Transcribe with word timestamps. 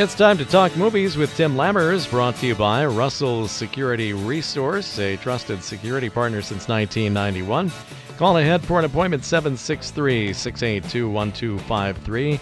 It's 0.00 0.14
time 0.14 0.38
to 0.38 0.44
talk 0.44 0.76
movies 0.76 1.16
with 1.16 1.34
Tim 1.34 1.56
Lammers, 1.56 2.08
brought 2.08 2.36
to 2.36 2.46
you 2.46 2.54
by 2.54 2.86
Russell 2.86 3.48
Security 3.48 4.12
Resource, 4.12 4.96
a 5.00 5.16
trusted 5.16 5.64
security 5.64 6.08
partner 6.08 6.40
since 6.40 6.68
1991. 6.68 7.72
Call 8.16 8.36
ahead 8.36 8.62
for 8.62 8.78
an 8.78 8.84
appointment 8.84 9.24
763 9.24 10.32
682 10.32 11.10
1253 11.10 12.38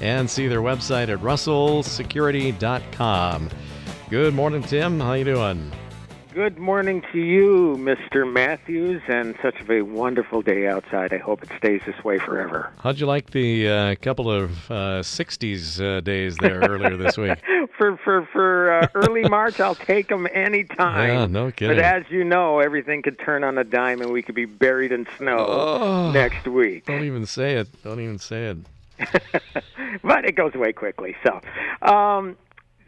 and 0.00 0.30
see 0.30 0.46
their 0.46 0.60
website 0.60 1.08
at 1.08 1.18
russellsecurity.com. 1.18 3.50
Good 4.08 4.32
morning, 4.32 4.62
Tim. 4.62 5.00
How 5.00 5.14
you 5.14 5.24
doing? 5.24 5.72
Good 6.32 6.58
morning 6.58 7.02
to 7.10 7.18
you, 7.18 7.76
Mr. 7.80 8.30
Matthews, 8.30 9.02
and 9.08 9.34
such 9.42 9.56
a 9.68 9.82
wonderful 9.82 10.42
day 10.42 10.68
outside. 10.68 11.12
I 11.12 11.18
hope 11.18 11.42
it 11.42 11.50
stays 11.58 11.80
this 11.84 12.04
way 12.04 12.20
forever. 12.20 12.70
How'd 12.78 13.00
you 13.00 13.06
like 13.06 13.30
the 13.30 13.68
uh, 13.68 13.94
couple 13.96 14.30
of 14.30 14.70
uh, 14.70 15.02
60s 15.02 15.80
uh, 15.82 16.00
days 16.00 16.36
there 16.36 16.60
earlier 16.68 16.96
this 16.96 17.18
week? 17.18 17.36
for 17.76 17.96
for 17.96 18.26
for 18.32 18.72
uh, 18.80 18.86
early 18.94 19.22
March, 19.28 19.58
I'll 19.58 19.74
take 19.74 20.06
them 20.08 20.28
anytime. 20.32 21.08
Yeah, 21.08 21.26
no 21.26 21.50
kidding. 21.50 21.76
But 21.76 21.84
as 21.84 22.04
you 22.10 22.22
know, 22.22 22.60
everything 22.60 23.02
could 23.02 23.18
turn 23.18 23.42
on 23.42 23.58
a 23.58 23.64
dime, 23.64 24.00
and 24.00 24.12
we 24.12 24.22
could 24.22 24.36
be 24.36 24.44
buried 24.44 24.92
in 24.92 25.08
snow 25.18 25.46
Oh. 25.48 26.10
next 26.12 26.46
week. 26.46 26.86
Don't 26.86 27.02
even 27.04 27.26
say 27.26 27.54
it. 27.56 27.68
Don't 27.82 27.98
even 28.00 28.20
say 28.20 28.44
it. 28.54 28.58
but 30.04 30.24
it 30.24 30.36
goes 30.36 30.54
away 30.54 30.72
quickly. 30.72 31.16
So, 31.26 31.40
um, 31.90 32.36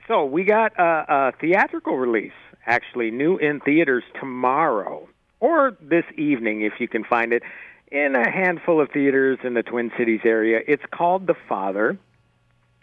so 0.07 0.25
we 0.27 0.45
got 0.45 0.79
a, 0.79 0.83
a 1.09 1.33
theatrical 1.41 1.97
release, 1.97 2.33
actually 2.67 3.11
new 3.11 3.37
in 3.37 3.61
theaters 3.61 4.05
tomorrow 4.19 5.09
or 5.41 5.77
this 5.81 6.05
evening, 6.17 6.63
if 6.63 6.75
you 6.79 6.87
can 6.87 7.05
find 7.05 7.33
it, 7.33 7.43
in 7.91 8.15
a 8.15 8.31
handful 8.31 8.81
of 8.81 8.91
theaters 8.91 9.39
in 9.45 9.55
the 9.55 9.63
Twin 9.63 9.91
Cities 9.99 10.21
area. 10.25 10.61
It's 10.67 10.85
called 10.95 11.27
The 11.27 11.35
Father. 11.49 11.99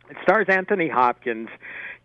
It 0.10 0.18
stars 0.24 0.48
Anthony 0.50 0.90
Hopkins, 0.90 1.50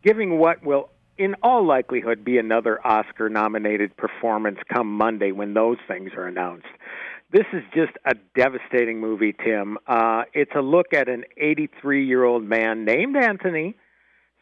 giving 0.02 0.38
what 0.38 0.64
will, 0.64 0.90
in 1.18 1.34
all 1.42 1.66
likelihood, 1.66 2.24
be 2.24 2.38
another 2.38 2.84
Oscar-nominated 2.86 3.96
performance 3.96 4.58
come 4.72 4.96
Monday 4.96 5.32
when 5.32 5.54
those 5.54 5.78
things 5.88 6.12
are 6.16 6.26
announced. 6.26 6.66
This 7.30 7.46
is 7.52 7.62
just 7.74 7.92
a 8.06 8.14
devastating 8.36 9.00
movie, 9.00 9.32
Tim. 9.32 9.76
Uh, 9.88 10.22
it's 10.32 10.52
a 10.54 10.60
look 10.60 10.94
at 10.94 11.08
an 11.08 11.24
83 11.36 12.06
year 12.06 12.22
old 12.22 12.44
man 12.44 12.84
named 12.84 13.16
Anthony, 13.16 13.74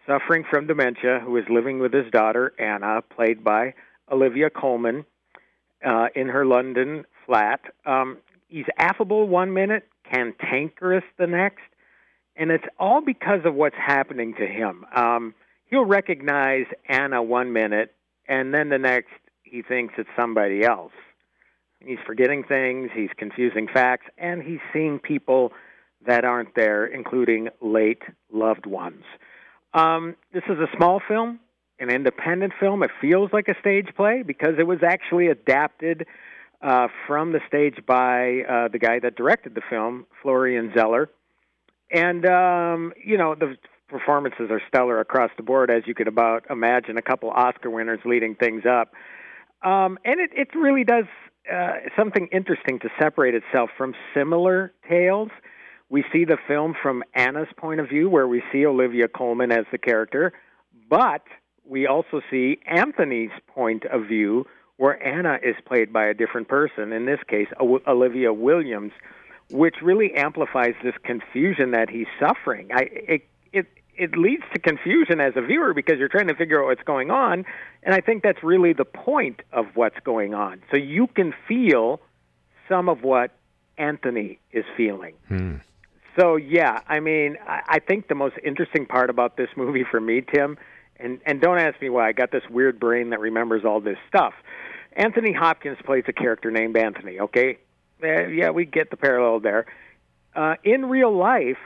suffering 0.06 0.44
from 0.48 0.66
dementia, 0.66 1.20
who 1.24 1.36
is 1.36 1.44
living 1.48 1.78
with 1.78 1.92
his 1.92 2.10
daughter, 2.10 2.52
Anna, 2.58 3.02
played 3.02 3.44
by 3.44 3.74
Olivia 4.10 4.50
Colman, 4.50 5.04
uh, 5.84 6.08
in 6.14 6.28
her 6.28 6.44
London 6.44 7.04
flat. 7.26 7.60
Um, 7.86 8.18
he's 8.48 8.66
affable 8.78 9.26
one 9.28 9.52
minute, 9.52 9.88
cantankerous 10.10 11.04
the 11.18 11.26
next, 11.26 11.62
and 12.36 12.50
it's 12.50 12.64
all 12.78 13.00
because 13.00 13.40
of 13.44 13.54
what's 13.54 13.76
happening 13.76 14.34
to 14.34 14.46
him. 14.46 14.84
Um, 14.94 15.34
he'll 15.66 15.84
recognize 15.84 16.66
Anna 16.88 17.22
one 17.22 17.52
minute, 17.52 17.94
and 18.26 18.52
then 18.54 18.68
the 18.68 18.78
next, 18.78 19.10
he 19.42 19.62
thinks 19.62 19.94
it's 19.98 20.08
somebody 20.16 20.64
else. 20.64 20.92
He's 21.80 21.98
forgetting 22.06 22.44
things, 22.44 22.90
he's 22.94 23.10
confusing 23.16 23.66
facts, 23.72 24.06
and 24.16 24.42
he's 24.42 24.60
seeing 24.72 24.98
people 24.98 25.52
that 26.06 26.24
aren't 26.24 26.54
there, 26.54 26.86
including 26.86 27.48
late 27.60 28.02
loved 28.32 28.66
ones. 28.66 29.04
Um, 29.74 30.16
this 30.32 30.42
is 30.48 30.58
a 30.58 30.66
small 30.76 31.00
film, 31.06 31.40
an 31.78 31.90
independent 31.90 32.52
film. 32.60 32.82
It 32.82 32.90
feels 33.00 33.30
like 33.32 33.48
a 33.48 33.58
stage 33.60 33.88
play 33.96 34.22
because 34.26 34.54
it 34.58 34.66
was 34.66 34.78
actually 34.86 35.28
adapted 35.28 36.06
uh, 36.60 36.88
from 37.06 37.32
the 37.32 37.40
stage 37.48 37.78
by 37.86 38.42
uh, 38.42 38.68
the 38.68 38.78
guy 38.78 38.98
that 39.00 39.16
directed 39.16 39.54
the 39.54 39.62
film, 39.68 40.06
Florian 40.22 40.72
Zeller. 40.76 41.10
And, 41.90 42.24
um, 42.26 42.92
you 43.04 43.18
know, 43.18 43.34
the 43.34 43.56
performances 43.88 44.48
are 44.50 44.60
stellar 44.68 45.00
across 45.00 45.30
the 45.36 45.42
board, 45.42 45.70
as 45.70 45.82
you 45.86 45.94
could 45.94 46.08
about 46.08 46.44
imagine. 46.50 46.96
A 46.96 47.02
couple 47.02 47.30
Oscar 47.30 47.70
winners 47.70 48.00
leading 48.04 48.34
things 48.34 48.62
up. 48.64 48.92
Um, 49.62 49.98
and 50.04 50.20
it, 50.20 50.30
it 50.34 50.48
really 50.54 50.84
does 50.84 51.04
uh, 51.52 51.72
something 51.96 52.28
interesting 52.32 52.78
to 52.80 52.88
separate 53.00 53.34
itself 53.34 53.70
from 53.76 53.94
similar 54.14 54.72
tales. 54.88 55.30
We 55.92 56.06
see 56.10 56.24
the 56.24 56.38
film 56.48 56.74
from 56.82 57.04
Anna's 57.12 57.52
point 57.54 57.78
of 57.78 57.86
view, 57.86 58.08
where 58.08 58.26
we 58.26 58.42
see 58.50 58.64
Olivia 58.64 59.08
Colman 59.08 59.52
as 59.52 59.66
the 59.70 59.76
character, 59.76 60.32
but 60.88 61.20
we 61.66 61.86
also 61.86 62.22
see 62.30 62.60
Anthony's 62.64 63.30
point 63.46 63.84
of 63.84 64.06
view, 64.06 64.46
where 64.78 64.96
Anna 65.06 65.38
is 65.42 65.54
played 65.66 65.92
by 65.92 66.06
a 66.06 66.14
different 66.14 66.48
person, 66.48 66.94
in 66.94 67.04
this 67.04 67.20
case, 67.28 67.48
Olivia 67.60 68.32
Williams, 68.32 68.92
which 69.50 69.82
really 69.82 70.14
amplifies 70.14 70.72
this 70.82 70.94
confusion 71.04 71.72
that 71.72 71.90
he's 71.90 72.06
suffering. 72.18 72.70
I, 72.72 72.88
it, 72.90 73.28
it, 73.52 73.66
it 73.94 74.16
leads 74.16 74.44
to 74.54 74.60
confusion 74.60 75.20
as 75.20 75.34
a 75.36 75.42
viewer 75.42 75.74
because 75.74 75.98
you're 75.98 76.08
trying 76.08 76.28
to 76.28 76.34
figure 76.34 76.62
out 76.62 76.68
what's 76.68 76.84
going 76.84 77.10
on, 77.10 77.44
and 77.82 77.94
I 77.94 78.00
think 78.00 78.22
that's 78.22 78.42
really 78.42 78.72
the 78.72 78.86
point 78.86 79.42
of 79.52 79.66
what's 79.74 80.00
going 80.04 80.32
on. 80.32 80.62
So 80.70 80.78
you 80.78 81.06
can 81.06 81.34
feel 81.46 82.00
some 82.66 82.88
of 82.88 83.02
what 83.02 83.32
Anthony 83.76 84.38
is 84.52 84.64
feeling. 84.74 85.16
Hmm. 85.28 85.56
So 86.18 86.36
yeah, 86.36 86.80
I 86.86 87.00
mean, 87.00 87.36
I, 87.46 87.60
I 87.66 87.78
think 87.78 88.08
the 88.08 88.14
most 88.14 88.36
interesting 88.44 88.86
part 88.86 89.10
about 89.10 89.36
this 89.36 89.48
movie 89.56 89.84
for 89.88 90.00
me, 90.00 90.22
Tim, 90.34 90.58
and 90.96 91.20
and 91.26 91.40
don't 91.40 91.58
ask 91.58 91.80
me 91.80 91.88
why. 91.88 92.08
I 92.08 92.12
got 92.12 92.30
this 92.30 92.42
weird 92.50 92.78
brain 92.78 93.10
that 93.10 93.20
remembers 93.20 93.64
all 93.64 93.80
this 93.80 93.98
stuff. 94.08 94.34
Anthony 94.94 95.32
Hopkins 95.32 95.78
plays 95.84 96.04
a 96.08 96.12
character 96.12 96.50
named 96.50 96.76
Anthony. 96.76 97.20
Okay, 97.20 97.58
uh, 98.02 98.26
yeah, 98.26 98.50
we 98.50 98.64
get 98.66 98.90
the 98.90 98.96
parallel 98.96 99.40
there. 99.40 99.66
Uh, 100.34 100.54
in 100.64 100.86
real 100.86 101.14
life, 101.16 101.58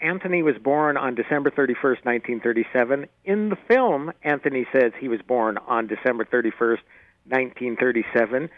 Anthony 0.00 0.42
was 0.42 0.56
born 0.58 0.96
on 0.96 1.14
December 1.14 1.50
31st, 1.50 2.04
1937. 2.04 3.06
In 3.24 3.48
the 3.48 3.56
film, 3.68 4.12
Anthony 4.22 4.66
says 4.72 4.92
he 4.98 5.08
was 5.08 5.20
born 5.22 5.58
on 5.66 5.86
December 5.86 6.24
31st, 6.24 6.82
1937. 7.28 8.50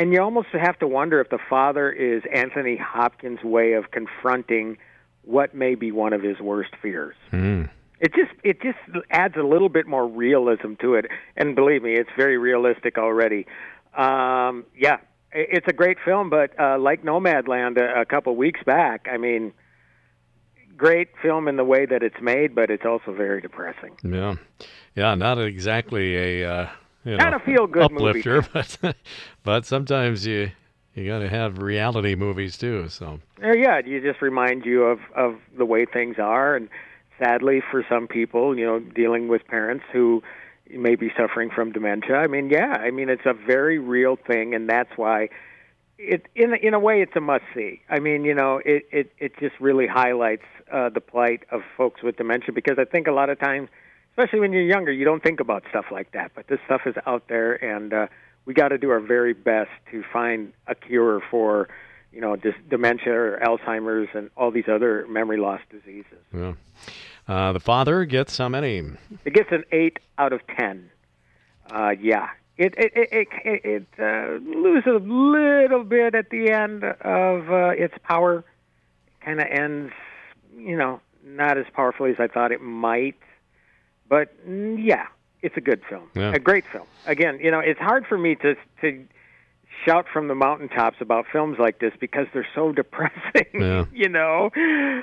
And 0.00 0.14
you 0.14 0.22
almost 0.22 0.48
have 0.52 0.78
to 0.78 0.88
wonder 0.88 1.20
if 1.20 1.28
the 1.28 1.38
father 1.50 1.92
is 1.92 2.22
Anthony 2.32 2.78
Hopkins' 2.78 3.44
way 3.44 3.74
of 3.74 3.90
confronting 3.90 4.78
what 5.24 5.54
may 5.54 5.74
be 5.74 5.92
one 5.92 6.14
of 6.14 6.22
his 6.22 6.40
worst 6.40 6.70
fears. 6.80 7.14
Hmm. 7.30 7.64
It 8.00 8.14
just 8.14 8.32
it 8.42 8.62
just 8.62 8.78
adds 9.10 9.36
a 9.36 9.42
little 9.42 9.68
bit 9.68 9.86
more 9.86 10.08
realism 10.08 10.72
to 10.80 10.94
it, 10.94 11.04
and 11.36 11.54
believe 11.54 11.82
me, 11.82 11.96
it's 11.96 12.08
very 12.16 12.38
realistic 12.38 12.96
already. 12.96 13.46
Um, 13.94 14.64
yeah, 14.74 15.00
it's 15.32 15.68
a 15.68 15.74
great 15.74 15.98
film, 16.02 16.30
but 16.30 16.58
uh, 16.58 16.78
like 16.78 17.04
Nomadland 17.04 17.76
a, 17.76 18.00
a 18.00 18.06
couple 18.06 18.34
weeks 18.36 18.60
back, 18.64 19.06
I 19.06 19.18
mean, 19.18 19.52
great 20.78 21.08
film 21.20 21.46
in 21.46 21.56
the 21.56 21.64
way 21.64 21.84
that 21.84 22.02
it's 22.02 22.22
made, 22.22 22.54
but 22.54 22.70
it's 22.70 22.86
also 22.86 23.12
very 23.12 23.42
depressing. 23.42 23.98
Yeah. 24.02 24.36
Yeah, 24.94 25.14
not 25.14 25.38
exactly 25.38 26.40
a 26.42 26.50
uh, 26.50 26.68
you 27.04 27.16
know, 27.16 27.30
a 27.34 27.38
feel-good 27.38 27.90
movie. 27.92 28.20
uplifter, 28.20 28.42
but 28.52 28.96
but 29.42 29.66
sometimes 29.66 30.26
you 30.26 30.50
you 30.94 31.06
got 31.06 31.20
to 31.20 31.28
have 31.28 31.58
reality 31.58 32.14
movies 32.14 32.58
too. 32.58 32.88
So 32.88 33.20
Uh, 33.42 33.52
yeah, 33.52 33.80
you 33.84 34.00
just 34.00 34.20
remind 34.22 34.64
you 34.66 34.84
of 34.84 35.00
of 35.14 35.36
the 35.56 35.64
way 35.64 35.86
things 35.86 36.16
are, 36.18 36.56
and 36.56 36.68
sadly 37.18 37.62
for 37.70 37.84
some 37.88 38.06
people, 38.08 38.58
you 38.58 38.66
know, 38.66 38.80
dealing 38.80 39.28
with 39.28 39.46
parents 39.46 39.84
who 39.92 40.22
may 40.70 40.94
be 40.94 41.10
suffering 41.16 41.50
from 41.50 41.72
dementia. 41.72 42.16
I 42.16 42.26
mean, 42.26 42.48
yeah, 42.50 42.76
I 42.80 42.90
mean 42.90 43.08
it's 43.08 43.26
a 43.26 43.34
very 43.34 43.78
real 43.78 44.16
thing, 44.16 44.54
and 44.54 44.68
that's 44.68 44.90
why 44.96 45.28
it 45.98 46.26
in 46.34 46.54
in 46.54 46.74
a 46.74 46.78
way 46.78 47.02
it's 47.02 47.14
a 47.16 47.20
must 47.20 47.44
see. 47.54 47.82
I 47.88 47.98
mean, 47.98 48.24
you 48.24 48.34
know, 48.34 48.60
it 48.64 48.86
it 48.90 49.12
it 49.18 49.32
just 49.38 49.58
really 49.60 49.86
highlights 49.86 50.44
uh, 50.72 50.88
the 50.88 51.00
plight 51.00 51.44
of 51.50 51.62
folks 51.76 52.02
with 52.02 52.16
dementia 52.16 52.52
because 52.52 52.78
I 52.78 52.84
think 52.84 53.06
a 53.06 53.12
lot 53.12 53.30
of 53.30 53.38
times, 53.38 53.68
especially 54.20 54.40
when 54.40 54.52
you're 54.52 54.62
younger, 54.62 54.92
you 54.92 55.04
don't 55.04 55.22
think 55.22 55.40
about 55.40 55.64
stuff 55.70 55.86
like 55.90 56.12
that. 56.12 56.32
But 56.34 56.46
this 56.48 56.58
stuff 56.66 56.82
is 56.86 56.94
out 57.06 57.28
there, 57.28 57.52
and 57.54 57.92
uh, 57.92 58.06
we 58.44 58.54
got 58.54 58.68
to 58.68 58.78
do 58.78 58.90
our 58.90 59.00
very 59.00 59.32
best 59.32 59.70
to 59.90 60.02
find 60.12 60.52
a 60.66 60.74
cure 60.74 61.22
for, 61.30 61.68
you 62.12 62.20
know, 62.20 62.36
just 62.36 62.56
dementia 62.68 63.12
or 63.12 63.40
Alzheimer's 63.42 64.08
and 64.14 64.30
all 64.36 64.50
these 64.50 64.68
other 64.68 65.06
memory 65.08 65.38
loss 65.38 65.60
diseases. 65.70 66.18
yeah. 66.34 66.52
Uh, 67.28 67.52
the 67.52 67.60
father 67.60 68.04
gets 68.04 68.36
how 68.38 68.48
many? 68.48 68.82
It 69.24 69.34
gets 69.34 69.52
an 69.52 69.64
eight 69.70 69.98
out 70.18 70.32
of 70.32 70.40
ten. 70.58 70.90
Uh, 71.70 71.90
yeah, 72.00 72.28
it 72.56 72.74
it 72.76 72.92
it 72.96 73.08
it, 73.12 73.28
it, 73.44 73.64
it 73.64 73.86
uh, 74.00 74.38
loses 74.44 74.88
a 74.88 74.98
little 74.98 75.84
bit 75.84 76.16
at 76.16 76.30
the 76.30 76.50
end 76.50 76.82
of 76.82 77.50
uh, 77.50 77.68
its 77.68 77.94
power. 78.02 78.44
Kind 79.20 79.38
of 79.38 79.46
ends, 79.48 79.92
you 80.56 80.76
know, 80.76 81.00
not 81.24 81.56
as 81.56 81.66
powerfully 81.72 82.10
as 82.10 82.16
I 82.18 82.26
thought 82.26 82.50
it 82.50 82.62
might. 82.62 83.16
But 84.10 84.46
mm, 84.46 84.76
yeah, 84.78 85.06
it's 85.40 85.56
a 85.56 85.60
good 85.62 85.80
film, 85.88 86.10
Yeah. 86.14 86.32
a 86.34 86.38
great 86.38 86.66
film. 86.70 86.86
Again, 87.06 87.38
you 87.42 87.50
know, 87.50 87.60
it's 87.60 87.80
hard 87.80 88.04
for 88.06 88.18
me 88.18 88.34
to 88.36 88.54
to 88.82 89.06
shout 89.86 90.04
from 90.12 90.28
the 90.28 90.34
mountaintops 90.34 90.98
about 91.00 91.24
films 91.32 91.56
like 91.58 91.78
this 91.78 91.94
because 91.98 92.26
they're 92.34 92.46
so 92.54 92.72
depressing. 92.80 93.46
Yeah. 93.54 93.84
you 93.94 94.08
know, 94.10 94.50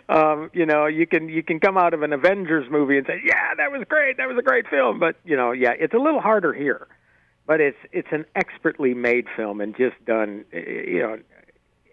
um, 0.10 0.52
you 0.54 0.66
know, 0.68 0.86
you 0.86 1.08
can 1.08 1.30
you 1.30 1.42
can 1.42 1.60
come 1.60 1.78
out 1.78 1.94
of 1.96 2.04
an 2.04 2.14
Avengers 2.14 2.70
movie 2.70 2.98
and 2.98 3.08
say, 3.08 3.20
"Yeah, 3.26 3.56
that 3.56 3.72
was 3.72 3.84
great. 3.90 4.18
That 4.18 4.28
was 4.28 4.38
a 4.38 4.44
great 4.44 4.68
film." 4.68 5.00
But 5.00 5.16
you 5.26 5.36
know, 5.38 5.52
yeah, 5.54 5.72
it's 5.80 5.94
a 5.96 6.00
little 6.00 6.20
harder 6.22 6.54
here. 6.54 6.88
But 7.48 7.62
it's 7.62 7.78
it's 7.94 8.10
an 8.12 8.26
expertly 8.36 8.94
made 8.94 9.26
film 9.38 9.62
and 9.62 9.74
just 9.76 9.96
done, 10.06 10.44
you 10.52 11.00
know, 11.00 11.18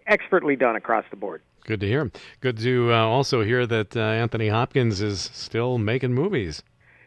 expertly 0.07 0.57
done 0.57 0.75
across 0.77 1.05
the 1.11 1.17
board. 1.17 1.43
Good 1.65 1.81
to 1.81 1.87
hear. 1.87 2.11
Good 2.41 2.59
to 2.59 2.93
uh, 2.93 2.97
also 3.07 3.43
hear 3.43 3.65
that 3.67 3.97
uh, 3.97 4.01
Anthony 4.01 4.49
Hopkins 4.49 5.01
is 5.01 5.31
still 5.33 5.79
making 5.79 6.13
movies. 6.13 6.63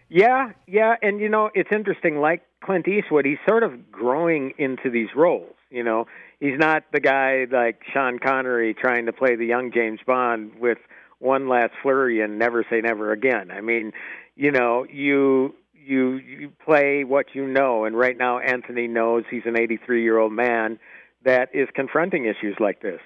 Yeah, 0.10 0.52
yeah, 0.68 0.96
and 1.02 1.20
you 1.20 1.30
know 1.30 1.50
it's 1.54 1.70
interesting. 1.72 2.20
Like 2.20 2.44
Clint 2.64 2.88
Eastwood, 2.88 3.26
he's 3.26 3.38
sort 3.48 3.64
of 3.64 3.92
growing 3.92 4.54
into 4.58 4.90
these 4.90 5.10
roles. 5.16 5.54
You 5.70 5.84
know, 5.84 6.06
he's 6.40 6.58
not 6.58 6.84
the 6.94 7.02
guy 7.02 7.46
like 7.52 7.82
Sean 7.94 8.20
Connery 8.20 8.74
trying 8.74 9.06
to 9.08 9.14
play 9.14 9.36
the 9.36 9.46
young 9.46 9.72
James 9.74 10.00
Bond 10.06 10.54
with 10.60 10.78
one 11.20 11.50
last 11.50 11.74
flurry 11.82 12.22
and 12.22 12.40
never 12.40 12.66
say 12.70 12.80
never 12.80 13.12
again. 13.12 13.52
I 13.52 13.60
mean, 13.60 13.92
you 14.36 14.52
know, 14.52 14.86
you 14.90 15.56
you 15.74 16.16
you 16.18 16.52
play 16.64 17.04
what 17.04 17.28
you 17.34 17.46
know, 17.46 17.84
and 17.84 17.98
right 17.98 18.18
now 18.18 18.40
Anthony 18.40 18.88
knows 18.88 19.26
he's 19.30 19.44
an 19.46 19.60
83 19.60 20.04
year 20.04 20.18
old 20.18 20.32
man 20.32 20.80
that 21.26 21.50
is 21.54 21.68
confronting 21.74 22.26
issues 22.26 22.56
like 22.62 22.82
this, 22.82 23.02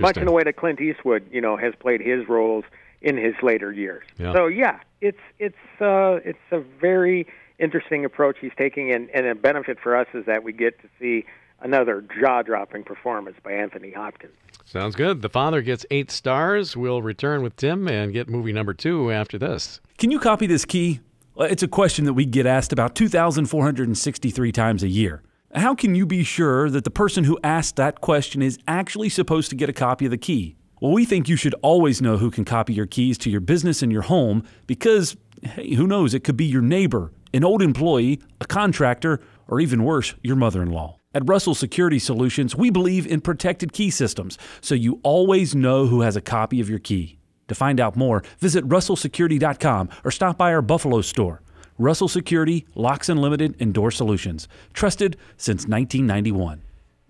much 0.00 0.16
in 0.16 0.24
the 0.24 0.32
way 0.32 0.42
that 0.42 0.56
Clint 0.56 0.80
Eastwood, 0.80 1.28
you 1.30 1.40
know, 1.40 1.56
has 1.56 1.74
played 1.78 2.00
his 2.00 2.28
roles 2.28 2.64
in 3.02 3.16
his 3.16 3.34
later 3.42 3.72
years. 3.72 4.04
Yeah. 4.18 4.32
So 4.32 4.46
yeah, 4.46 4.80
it's 5.00 5.18
it's 5.38 5.56
uh, 5.80 6.20
it's 6.24 6.38
a 6.50 6.60
very 6.80 7.26
interesting 7.58 8.04
approach 8.04 8.38
he's 8.40 8.52
taking, 8.56 8.92
and, 8.92 9.10
and 9.10 9.26
a 9.26 9.34
benefit 9.34 9.78
for 9.80 9.96
us 9.96 10.08
is 10.14 10.26
that 10.26 10.42
we 10.42 10.52
get 10.52 10.80
to 10.82 10.88
see 10.98 11.24
another 11.60 12.04
jaw-dropping 12.20 12.82
performance 12.82 13.36
by 13.44 13.52
Anthony 13.52 13.92
Hopkins. 13.92 14.32
Sounds 14.64 14.96
good. 14.96 15.22
The 15.22 15.28
Father 15.28 15.62
gets 15.62 15.86
eight 15.90 16.10
stars. 16.10 16.76
We'll 16.76 17.02
return 17.02 17.42
with 17.42 17.56
Tim 17.56 17.86
and 17.86 18.12
get 18.12 18.28
movie 18.28 18.52
number 18.52 18.74
two 18.74 19.12
after 19.12 19.38
this. 19.38 19.80
Can 19.98 20.10
you 20.10 20.18
copy 20.18 20.46
this 20.46 20.64
key? 20.64 21.00
It's 21.38 21.62
a 21.62 21.68
question 21.68 22.04
that 22.06 22.14
we 22.14 22.26
get 22.26 22.46
asked 22.46 22.72
about 22.72 22.94
2,463 22.94 24.52
times 24.52 24.82
a 24.82 24.88
year. 24.88 25.22
How 25.54 25.74
can 25.74 25.94
you 25.94 26.04
be 26.04 26.24
sure 26.24 26.68
that 26.70 26.84
the 26.84 26.90
person 26.90 27.24
who 27.24 27.38
asked 27.44 27.76
that 27.76 28.00
question 28.00 28.42
is 28.42 28.58
actually 28.66 29.08
supposed 29.08 29.50
to 29.50 29.56
get 29.56 29.68
a 29.68 29.72
copy 29.72 30.06
of 30.06 30.10
the 30.10 30.18
key? 30.18 30.56
Well, 30.82 30.90
we 30.90 31.04
think 31.04 31.28
you 31.28 31.36
should 31.36 31.54
always 31.62 32.02
know 32.02 32.16
who 32.16 32.28
can 32.28 32.44
copy 32.44 32.74
your 32.74 32.86
keys 32.86 33.16
to 33.18 33.30
your 33.30 33.40
business 33.40 33.82
and 33.82 33.92
your 33.92 34.02
home 34.02 34.42
because, 34.66 35.16
hey, 35.40 35.74
who 35.74 35.86
knows, 35.86 36.12
it 36.12 36.24
could 36.24 36.36
be 36.36 36.44
your 36.44 36.60
neighbor, 36.60 37.12
an 37.32 37.44
old 37.44 37.62
employee, 37.62 38.20
a 38.40 38.46
contractor, 38.46 39.20
or 39.46 39.60
even 39.60 39.84
worse, 39.84 40.16
your 40.24 40.34
mother 40.34 40.60
in 40.60 40.72
law. 40.72 40.98
At 41.14 41.28
Russell 41.28 41.54
Security 41.54 42.00
Solutions, 42.00 42.56
we 42.56 42.68
believe 42.68 43.06
in 43.06 43.20
protected 43.20 43.72
key 43.72 43.90
systems, 43.90 44.38
so 44.60 44.74
you 44.74 44.98
always 45.04 45.54
know 45.54 45.86
who 45.86 46.00
has 46.00 46.16
a 46.16 46.20
copy 46.20 46.60
of 46.60 46.68
your 46.68 46.80
key. 46.80 47.20
To 47.46 47.54
find 47.54 47.78
out 47.78 47.94
more, 47.94 48.24
visit 48.40 48.66
russellsecurity.com 48.66 49.88
or 50.04 50.10
stop 50.10 50.36
by 50.36 50.52
our 50.52 50.62
Buffalo 50.62 51.00
store. 51.00 51.42
Russell 51.78 52.08
Security, 52.08 52.66
Locks 52.74 53.08
Unlimited, 53.08 53.54
and 53.60 53.72
Door 53.72 53.92
Solutions. 53.92 54.48
Trusted 54.72 55.16
since 55.36 55.64
1991. 55.64 56.60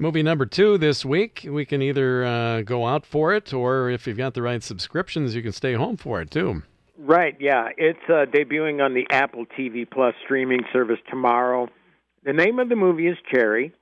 Movie 0.02 0.24
number 0.24 0.46
two 0.46 0.78
this 0.78 1.04
week. 1.04 1.46
We 1.48 1.64
can 1.64 1.80
either 1.80 2.24
uh, 2.24 2.62
go 2.62 2.88
out 2.88 3.06
for 3.06 3.32
it, 3.32 3.54
or 3.54 3.88
if 3.88 4.08
you've 4.08 4.16
got 4.16 4.34
the 4.34 4.42
right 4.42 4.60
subscriptions, 4.60 5.36
you 5.36 5.42
can 5.42 5.52
stay 5.52 5.74
home 5.74 5.96
for 5.96 6.20
it 6.20 6.28
too. 6.28 6.64
Right, 6.98 7.36
yeah. 7.38 7.68
It's 7.76 8.02
uh, 8.08 8.26
debuting 8.26 8.84
on 8.84 8.94
the 8.94 9.06
Apple 9.10 9.46
TV 9.56 9.88
Plus 9.88 10.16
streaming 10.24 10.62
service 10.72 10.98
tomorrow. 11.08 11.68
The 12.24 12.32
name 12.32 12.58
of 12.58 12.68
the 12.68 12.74
movie 12.74 13.06
is 13.06 13.16
Cherry. 13.32 13.72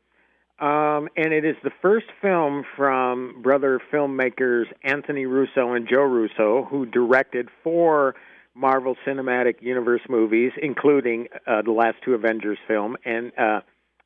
Um, 0.59 1.09
and 1.17 1.33
it 1.33 1.47
is 1.47 1.57
the 1.65 1.71
first 1.81 2.09
film 2.21 2.67
from 2.77 3.41
brother 3.41 3.81
filmmakers 3.91 4.65
Anthony 4.85 5.25
Russo 5.25 5.73
and 5.73 5.89
Joe 5.89 6.03
Russo, 6.03 6.69
who 6.69 6.85
directed 6.85 7.49
four 7.65 8.15
Marvel 8.55 8.95
Cinematic 9.07 9.63
Universe 9.63 10.03
movies, 10.07 10.53
including 10.61 11.29
uh, 11.47 11.63
the 11.63 11.73
last 11.73 11.97
two 12.05 12.13
Avengers 12.13 12.59
film 12.69 12.99
and 13.07 13.33
uh, 13.39 13.61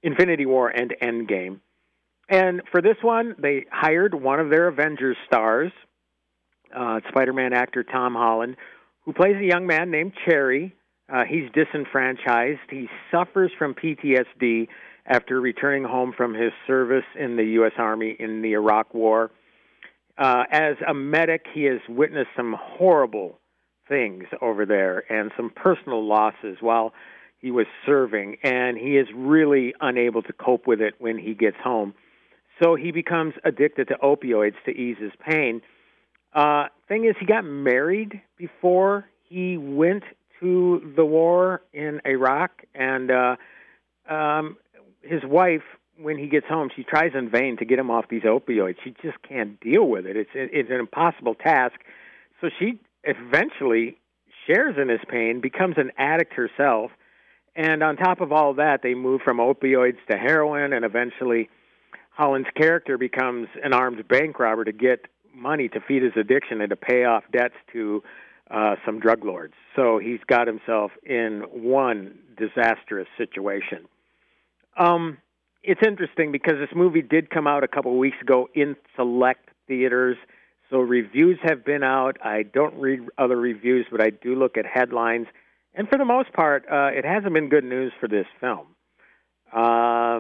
Infinity 0.05 0.46
War 0.46 0.69
and 0.69 0.94
Endgame. 1.02 1.58
And 2.29 2.62
for 2.71 2.81
this 2.81 2.97
one, 3.03 3.35
they 3.38 3.67
hired 3.71 4.15
one 4.15 4.41
of 4.41 4.50
their 4.50 4.69
Avengers 4.69 5.17
stars, 5.26 5.73
uh, 6.75 7.00
Spider-Man 7.09 7.53
actor 7.53 7.85
Tom 7.85 8.15
Holland, 8.15 8.56
who 9.05 9.12
plays 9.12 9.37
a 9.37 9.44
young 9.44 9.67
man 9.67 9.91
named 9.91 10.12
Cherry. 10.25 10.75
Uh, 11.12 11.25
he's 11.29 11.50
disenfranchised. 11.53 12.61
He 12.71 12.88
suffers 13.11 13.50
from 13.59 13.75
PTSD 13.75 14.69
after 15.06 15.41
returning 15.41 15.85
home 15.85 16.15
from 16.17 16.32
his 16.32 16.53
service 16.67 17.05
in 17.19 17.37
the 17.37 17.44
U.S. 17.44 17.73
Army 17.76 18.17
in 18.19 18.41
the 18.41 18.53
Iraq 18.53 18.94
War. 18.94 19.31
Uh, 20.17 20.44
as 20.50 20.76
a 20.88 20.94
medic, 20.94 21.44
he 21.53 21.65
has 21.65 21.81
witnessed 21.88 22.31
some 22.37 22.56
horrible 22.59 23.38
things 23.88 24.25
over 24.41 24.65
there 24.65 25.05
and 25.12 25.31
some 25.37 25.50
personal 25.50 26.06
losses 26.06 26.56
while 26.61 26.94
he 27.38 27.50
was 27.50 27.67
serving, 27.85 28.37
and 28.43 28.79
he 28.79 28.97
is 28.97 29.06
really 29.15 29.75
unable 29.81 30.23
to 30.23 30.32
cope 30.32 30.67
with 30.67 30.81
it 30.81 30.94
when 30.99 31.19
he 31.19 31.35
gets 31.35 31.59
home. 31.62 31.93
So 32.62 32.74
he 32.76 32.92
becomes 32.92 33.34
addicted 33.44 33.88
to 33.88 33.94
opioids 34.02 34.54
to 34.66 34.70
ease 34.70 34.96
his 35.00 35.12
pain. 35.28 35.60
Uh, 36.32 36.66
thing 36.88 37.04
is, 37.04 37.14
he 37.18 37.26
got 37.26 37.44
married 37.44 38.20
before 38.36 39.06
he 39.28 39.56
went 39.56 40.04
to 40.40 40.92
the 40.96 41.04
war 41.04 41.62
in 41.72 42.00
Iraq, 42.06 42.64
and 42.74 43.10
uh, 43.10 43.36
um, 44.08 44.56
his 45.02 45.22
wife, 45.24 45.62
when 45.98 46.18
he 46.18 46.26
gets 46.26 46.46
home, 46.46 46.70
she 46.74 46.82
tries 46.82 47.12
in 47.14 47.30
vain 47.30 47.56
to 47.58 47.64
get 47.64 47.78
him 47.78 47.90
off 47.90 48.06
these 48.08 48.22
opioids. 48.22 48.76
She 48.82 48.94
just 49.02 49.16
can't 49.26 49.58
deal 49.60 49.84
with 49.84 50.06
it. 50.06 50.16
It's 50.16 50.30
it's 50.34 50.70
an 50.70 50.80
impossible 50.80 51.34
task. 51.34 51.76
So 52.40 52.50
she 52.58 52.80
eventually 53.04 53.96
shares 54.46 54.76
in 54.80 54.88
his 54.88 55.00
pain, 55.08 55.40
becomes 55.40 55.76
an 55.78 55.92
addict 55.96 56.34
herself, 56.34 56.90
and 57.56 57.82
on 57.82 57.96
top 57.96 58.20
of 58.20 58.32
all 58.32 58.54
that, 58.54 58.80
they 58.82 58.94
move 58.94 59.20
from 59.24 59.38
opioids 59.38 59.98
to 60.10 60.16
heroin, 60.16 60.72
and 60.72 60.84
eventually, 60.84 61.48
Holland's 62.14 62.49
character 62.56 62.96
becomes 62.96 63.49
an 63.62 63.72
armed 63.72 64.06
bank 64.08 64.38
robber 64.38 64.64
to 64.64 64.72
get 64.72 65.06
money 65.34 65.69
to 65.69 65.81
feed 65.81 66.02
his 66.02 66.12
addiction 66.16 66.61
and 66.61 66.70
to 66.70 66.76
pay 66.76 67.05
off 67.05 67.25
debts 67.32 67.56
to 67.72 68.02
uh, 68.50 68.76
some 68.87 69.00
drug 69.00 69.25
lords. 69.25 69.55
So 69.75 69.99
he's 69.99 70.20
got 70.28 70.46
himself 70.46 70.93
in 71.05 71.43
one 71.50 72.19
disastrous 72.37 73.08
situation. 73.19 73.88
Um, 74.76 75.19
it's 75.64 75.81
interesting 75.84 76.31
because 76.31 76.55
this 76.61 76.69
movie 76.75 77.02
did 77.02 77.31
come 77.31 77.49
out 77.49 77.64
a 77.64 77.69
couple 77.69 77.96
weeks 77.99 78.19
ago 78.20 78.49
in 78.55 78.76
select 78.94 79.49
theaters. 79.66 80.16
So 80.70 80.78
reviews 80.78 81.38
have 81.43 81.64
been 81.64 81.82
out. 81.82 82.16
I 82.22 82.43
don't 82.43 82.78
read 82.78 83.00
other 83.19 83.37
reviews, 83.37 83.87
but 83.90 84.00
I 84.00 84.11
do 84.11 84.37
look 84.37 84.56
at 84.56 84.66
headlines. 84.66 85.26
And 85.75 85.88
for 85.88 85.99
the 85.99 86.05
most 86.05 86.32
part, 86.32 86.64
uh, 86.70 86.90
it 86.93 87.05
hasn't 87.05 87.34
been 87.34 87.49
good 87.49 87.64
news 87.64 87.93
for 87.99 88.08
this 88.08 88.26
film. 88.40 88.66
Um, 89.52 90.13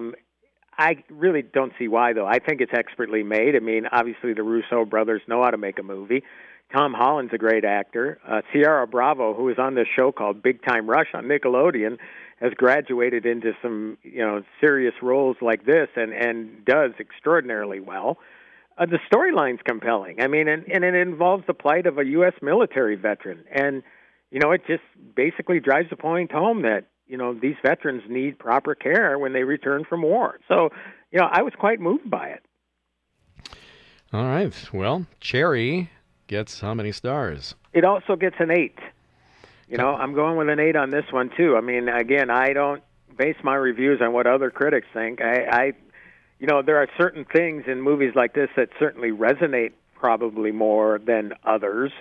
I 0.78 1.04
really 1.10 1.42
don't 1.42 1.72
see 1.78 1.88
why, 1.88 2.12
though. 2.12 2.26
I 2.26 2.38
think 2.38 2.60
it's 2.60 2.72
expertly 2.76 3.22
made. 3.22 3.56
I 3.56 3.60
mean, 3.60 3.86
obviously, 3.90 4.34
the 4.34 4.42
Russo 4.42 4.84
brothers 4.84 5.22
know 5.28 5.42
how 5.42 5.50
to 5.50 5.58
make 5.58 5.78
a 5.78 5.82
movie. 5.82 6.22
Tom 6.74 6.92
Holland's 6.92 7.32
a 7.32 7.38
great 7.38 7.64
actor. 7.64 8.18
Uh, 8.26 8.40
Ciara 8.52 8.86
Bravo, 8.86 9.34
who 9.34 9.44
was 9.44 9.58
on 9.58 9.74
this 9.74 9.86
show 9.94 10.10
called 10.12 10.42
Big 10.42 10.64
Time 10.64 10.88
Rush 10.88 11.08
on 11.14 11.24
Nickelodeon, 11.24 11.98
has 12.40 12.52
graduated 12.54 13.26
into 13.26 13.52
some 13.62 13.96
you 14.02 14.24
know 14.24 14.42
serious 14.60 14.94
roles 15.02 15.36
like 15.40 15.64
this 15.64 15.88
and 15.96 16.12
and 16.12 16.64
does 16.64 16.92
extraordinarily 16.98 17.80
well. 17.80 18.18
Uh, 18.76 18.86
the 18.86 18.98
storyline's 19.12 19.60
compelling. 19.64 20.20
I 20.20 20.26
mean, 20.26 20.48
and, 20.48 20.64
and 20.68 20.82
it 20.82 20.94
involves 20.94 21.44
the 21.46 21.54
plight 21.54 21.86
of 21.86 21.98
a 21.98 22.04
U.S. 22.06 22.32
military 22.42 22.96
veteran, 22.96 23.44
and 23.54 23.84
you 24.32 24.40
know, 24.40 24.50
it 24.50 24.62
just 24.66 24.82
basically 25.14 25.60
drives 25.60 25.90
the 25.90 25.96
point 25.96 26.32
home 26.32 26.62
that 26.62 26.86
you 27.06 27.16
know 27.16 27.34
these 27.34 27.56
veterans 27.62 28.02
need 28.08 28.38
proper 28.38 28.74
care 28.74 29.18
when 29.18 29.32
they 29.32 29.44
return 29.44 29.84
from 29.84 30.02
war. 30.02 30.38
So, 30.48 30.70
you 31.10 31.18
know, 31.18 31.28
I 31.30 31.42
was 31.42 31.52
quite 31.58 31.80
moved 31.80 32.10
by 32.10 32.28
it. 32.28 32.42
All 34.12 34.24
right. 34.24 34.54
Well, 34.72 35.06
Cherry 35.20 35.90
gets 36.26 36.60
how 36.60 36.74
many 36.74 36.92
stars? 36.92 37.54
It 37.72 37.84
also 37.84 38.16
gets 38.16 38.36
an 38.38 38.50
eight. 38.50 38.78
You 39.68 39.78
know, 39.78 39.94
I'm 39.94 40.14
going 40.14 40.36
with 40.36 40.48
an 40.48 40.60
eight 40.60 40.76
on 40.76 40.90
this 40.90 41.06
one 41.10 41.30
too. 41.36 41.56
I 41.56 41.60
mean, 41.60 41.88
again, 41.88 42.30
I 42.30 42.52
don't 42.52 42.82
base 43.16 43.36
my 43.42 43.54
reviews 43.54 44.00
on 44.00 44.12
what 44.12 44.26
other 44.26 44.50
critics 44.50 44.86
think. 44.92 45.20
I, 45.20 45.46
I 45.50 45.72
you 46.38 46.46
know, 46.46 46.62
there 46.62 46.76
are 46.76 46.88
certain 46.98 47.24
things 47.24 47.64
in 47.66 47.80
movies 47.80 48.12
like 48.14 48.34
this 48.34 48.50
that 48.56 48.68
certainly 48.78 49.10
resonate 49.10 49.72
probably 49.94 50.52
more 50.52 51.00
than 51.04 51.32
others 51.44 51.92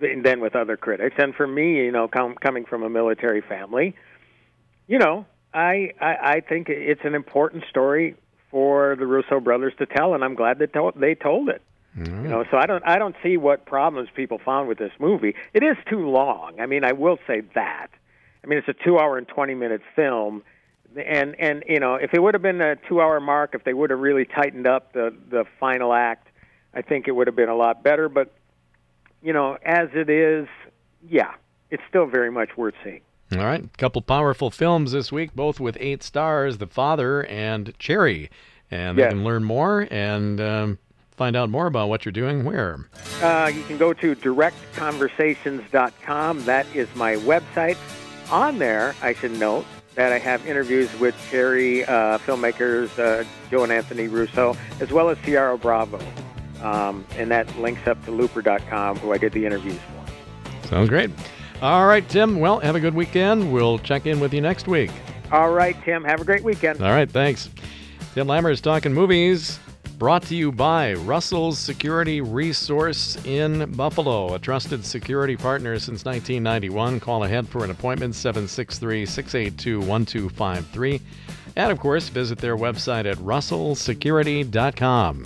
than 0.00 0.40
with 0.40 0.54
other 0.54 0.76
critics. 0.76 1.16
And 1.18 1.34
for 1.34 1.46
me, 1.46 1.76
you 1.84 1.90
know, 1.90 2.06
com- 2.06 2.36
coming 2.36 2.64
from 2.64 2.82
a 2.82 2.90
military 2.90 3.40
family, 3.40 3.96
you 4.88 4.98
know, 4.98 5.26
I, 5.54 5.92
I 6.00 6.16
I 6.22 6.40
think 6.40 6.68
it's 6.68 7.02
an 7.04 7.14
important 7.14 7.64
story 7.70 8.16
for 8.50 8.96
the 8.96 9.06
Russo 9.06 9.38
brothers 9.40 9.74
to 9.78 9.86
tell, 9.86 10.14
and 10.14 10.24
I'm 10.24 10.34
glad 10.34 10.58
that 10.58 10.72
they 10.96 11.14
told 11.14 11.48
it. 11.48 11.62
Mm-hmm. 11.96 12.24
You 12.24 12.28
know, 12.28 12.44
so 12.50 12.56
I 12.56 12.66
don't 12.66 12.82
I 12.86 12.98
don't 12.98 13.14
see 13.22 13.36
what 13.36 13.66
problems 13.66 14.08
people 14.14 14.40
found 14.44 14.68
with 14.68 14.78
this 14.78 14.92
movie. 14.98 15.34
It 15.54 15.62
is 15.62 15.76
too 15.88 16.08
long. 16.08 16.60
I 16.60 16.66
mean, 16.66 16.84
I 16.84 16.92
will 16.92 17.18
say 17.26 17.42
that. 17.54 17.88
I 18.42 18.46
mean, 18.46 18.58
it's 18.58 18.68
a 18.68 18.84
two 18.84 18.98
hour 18.98 19.18
and 19.18 19.26
twenty 19.26 19.54
minute 19.54 19.82
film, 19.96 20.42
and 20.96 21.34
and 21.38 21.64
you 21.68 21.80
know, 21.80 21.94
if 21.94 22.14
it 22.14 22.22
would 22.22 22.34
have 22.34 22.42
been 22.42 22.60
a 22.60 22.76
two 22.88 23.00
hour 23.00 23.20
mark, 23.20 23.54
if 23.54 23.64
they 23.64 23.74
would 23.74 23.90
have 23.90 23.98
really 23.98 24.24
tightened 24.24 24.66
up 24.66 24.92
the 24.92 25.14
the 25.30 25.44
final 25.58 25.92
act, 25.92 26.28
I 26.74 26.82
think 26.82 27.08
it 27.08 27.12
would 27.12 27.26
have 27.26 27.36
been 27.36 27.48
a 27.48 27.56
lot 27.56 27.82
better. 27.82 28.08
But 28.08 28.32
you 29.22 29.32
know, 29.32 29.58
as 29.64 29.88
it 29.94 30.08
is, 30.08 30.46
yeah, 31.08 31.34
it's 31.70 31.82
still 31.88 32.06
very 32.06 32.30
much 32.30 32.56
worth 32.56 32.74
seeing. 32.84 33.00
All 33.32 33.44
right, 33.44 33.62
a 33.62 33.68
couple 33.76 34.00
powerful 34.00 34.50
films 34.50 34.92
this 34.92 35.12
week, 35.12 35.34
both 35.34 35.60
with 35.60 35.76
eight 35.80 36.02
stars: 36.02 36.58
The 36.58 36.66
Father 36.66 37.26
and 37.26 37.78
Cherry, 37.78 38.30
and 38.70 38.98
they 38.98 39.08
can 39.08 39.24
learn 39.24 39.44
more 39.44 39.86
and. 39.90 40.40
Um, 40.40 40.78
find 41.18 41.36
out 41.36 41.50
more 41.50 41.66
about 41.66 41.88
what 41.88 42.04
you're 42.04 42.12
doing, 42.12 42.44
where? 42.44 42.78
Uh, 43.20 43.50
you 43.52 43.64
can 43.64 43.76
go 43.76 43.92
to 43.92 44.14
directconversations.com. 44.14 46.44
That 46.44 46.64
is 46.74 46.88
my 46.94 47.16
website. 47.16 47.76
On 48.30 48.58
there, 48.58 48.94
I 49.02 49.14
should 49.14 49.32
note 49.32 49.66
that 49.96 50.12
I 50.12 50.18
have 50.18 50.46
interviews 50.46 50.88
with 51.00 51.16
cherry 51.28 51.84
uh, 51.84 52.18
filmmakers, 52.18 52.96
uh, 52.98 53.24
Joe 53.50 53.64
and 53.64 53.72
Anthony 53.72 54.06
Russo, 54.06 54.56
as 54.80 54.92
well 54.92 55.08
as 55.08 55.18
Ciara 55.24 55.58
Bravo. 55.58 55.98
Um, 56.62 57.04
and 57.16 57.32
that 57.32 57.58
links 57.58 57.88
up 57.88 58.02
to 58.04 58.12
looper.com, 58.12 58.98
who 58.98 59.12
I 59.12 59.18
did 59.18 59.32
the 59.32 59.44
interviews 59.44 59.80
for. 59.80 60.68
Sounds 60.68 60.88
great. 60.88 61.10
All 61.60 61.86
right, 61.86 62.08
Tim. 62.08 62.38
Well, 62.38 62.60
have 62.60 62.76
a 62.76 62.80
good 62.80 62.94
weekend. 62.94 63.52
We'll 63.52 63.80
check 63.80 64.06
in 64.06 64.20
with 64.20 64.32
you 64.32 64.40
next 64.40 64.68
week. 64.68 64.92
All 65.32 65.50
right, 65.50 65.76
Tim. 65.84 66.04
Have 66.04 66.20
a 66.20 66.24
great 66.24 66.44
weekend. 66.44 66.80
All 66.80 66.92
right, 66.92 67.10
thanks. 67.10 67.50
Tim 68.14 68.28
Lammers 68.28 68.62
talking 68.62 68.94
movies. 68.94 69.58
Brought 69.98 70.22
to 70.24 70.36
you 70.36 70.52
by 70.52 70.92
Russell's 70.94 71.58
Security 71.58 72.20
Resource 72.20 73.16
in 73.24 73.72
Buffalo, 73.72 74.34
a 74.34 74.38
trusted 74.38 74.84
security 74.84 75.36
partner 75.36 75.80
since 75.80 76.04
1991. 76.04 77.00
Call 77.00 77.24
ahead 77.24 77.48
for 77.48 77.64
an 77.64 77.72
appointment 77.72 78.14
763 78.14 79.04
682 79.04 79.80
1253. 79.80 81.00
And 81.56 81.72
of 81.72 81.80
course, 81.80 82.08
visit 82.08 82.38
their 82.38 82.56
website 82.56 83.06
at 83.06 83.16
russellsecurity.com. 83.16 85.24